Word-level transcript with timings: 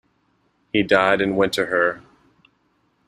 He 0.73 0.81
died 0.81 1.21
in 1.21 1.35
Winterthur. 1.35 2.01